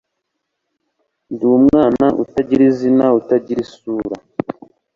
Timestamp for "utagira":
2.23-2.63, 3.19-3.59